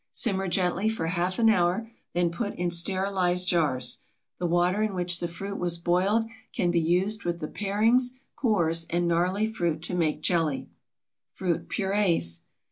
Simmer 0.11 0.47
gently 0.47 0.89
for 0.89 1.05
half 1.05 1.37
an 1.37 1.47
hour, 1.47 1.87
then 2.13 2.31
put 2.31 2.55
in 2.55 2.71
sterilized 2.71 3.47
jars. 3.47 3.99
The 4.39 4.47
water 4.47 4.81
in 4.81 4.95
which 4.95 5.19
the 5.19 5.27
fruit 5.27 5.59
was 5.59 5.77
boiled 5.77 6.25
can 6.53 6.71
be 6.71 6.79
used 6.79 7.23
with 7.23 7.39
the 7.39 7.47
parings, 7.47 8.13
cores, 8.35 8.87
and 8.89 9.07
gnarly 9.07 9.45
fruit 9.45 9.83
to 9.83 9.93
make 9.93 10.23
jelly. 10.23 10.71
FRUIT 11.33 11.69
PURÉES. 11.69 12.39